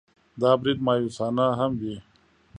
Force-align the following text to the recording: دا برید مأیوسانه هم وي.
دا 0.41 0.51
برید 0.61 0.79
مأیوسانه 0.85 1.45
هم 1.59 1.71
وي. 1.81 1.95